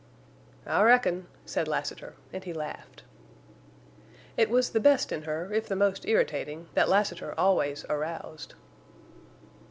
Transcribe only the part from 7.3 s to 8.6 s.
always aroused.